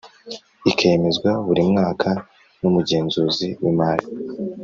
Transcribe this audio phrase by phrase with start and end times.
[0.71, 2.09] ikemezwa buri mwaka
[2.59, 4.05] n Umugenzuzi w Imari